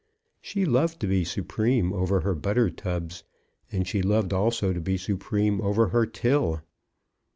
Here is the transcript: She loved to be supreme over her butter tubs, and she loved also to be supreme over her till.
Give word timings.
She 0.41 0.65
loved 0.65 0.99
to 1.01 1.07
be 1.07 1.23
supreme 1.23 1.93
over 1.93 2.21
her 2.21 2.33
butter 2.33 2.71
tubs, 2.71 3.23
and 3.71 3.87
she 3.87 4.01
loved 4.01 4.33
also 4.33 4.73
to 4.73 4.81
be 4.81 4.97
supreme 4.97 5.61
over 5.61 5.89
her 5.89 6.07
till. 6.07 6.63